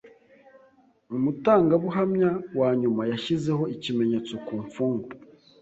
Umutangabuhamya 1.15 2.29
wa 2.59 2.69
nyuma 2.81 3.01
yashyizeho 3.11 3.63
ikimenyetso 3.75 4.33
ku 4.45 4.53
mfungwa. 4.63 5.09